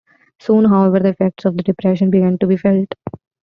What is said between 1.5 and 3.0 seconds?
the depression began to be felt.